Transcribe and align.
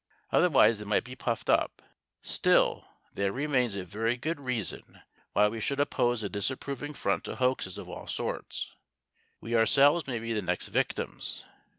Otherwise 0.31 0.79
they 0.79 0.83
might 0.85 1.03
become 1.03 1.23
puffed 1.25 1.47
up. 1.47 1.83
Still, 2.23 2.87
there 3.13 3.31
remains 3.31 3.75
a 3.75 3.85
very 3.85 4.17
good 4.17 4.39
reason 4.41 5.01
why 5.33 5.47
we 5.47 5.59
should 5.59 5.79
oppose 5.79 6.23
a 6.23 6.27
disapproving 6.27 6.95
front 6.95 7.23
to 7.25 7.35
hoaxes 7.35 7.77
of 7.77 7.87
all 7.87 8.07
sorts. 8.07 8.73
We 9.41 9.55
ourselves 9.55 10.07
may 10.07 10.17
be 10.17 10.33
the 10.33 10.41
next 10.41 10.69
victims. 10.69 11.45